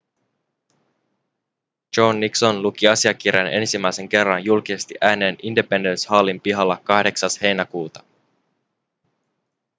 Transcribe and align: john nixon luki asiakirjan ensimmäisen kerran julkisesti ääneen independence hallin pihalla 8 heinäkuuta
john 1.97 2.19
nixon 2.19 2.61
luki 2.61 2.87
asiakirjan 2.87 3.47
ensimmäisen 3.53 4.09
kerran 4.09 4.45
julkisesti 4.45 4.93
ääneen 5.01 5.37
independence 5.43 6.07
hallin 6.09 6.41
pihalla 6.41 6.81
8 6.83 7.29
heinäkuuta 7.41 8.03